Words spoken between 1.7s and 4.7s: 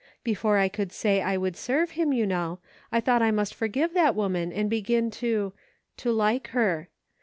him, you know, I thought I must forgive that woman and